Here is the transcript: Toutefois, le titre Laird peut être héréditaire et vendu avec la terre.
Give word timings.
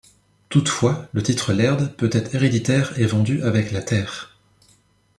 Toutefois, 0.49 1.07
le 1.13 1.21
titre 1.21 1.53
Laird 1.53 1.95
peut 1.95 2.09
être 2.11 2.33
héréditaire 2.33 2.97
et 2.99 3.05
vendu 3.05 3.43
avec 3.43 3.71
la 3.71 3.83
terre. 3.83 4.35